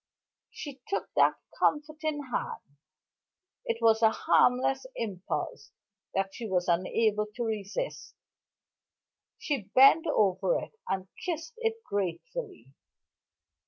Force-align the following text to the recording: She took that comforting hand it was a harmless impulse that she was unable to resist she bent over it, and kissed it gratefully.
She 0.49 0.81
took 0.87 1.09
that 1.15 1.35
comforting 1.59 2.23
hand 2.33 2.63
it 3.65 3.77
was 3.83 4.01
a 4.01 4.09
harmless 4.09 4.87
impulse 4.95 5.73
that 6.15 6.33
she 6.33 6.49
was 6.49 6.67
unable 6.67 7.27
to 7.35 7.43
resist 7.43 8.15
she 9.37 9.69
bent 9.75 10.07
over 10.07 10.57
it, 10.57 10.71
and 10.89 11.07
kissed 11.23 11.53
it 11.57 11.83
gratefully. 11.87 12.73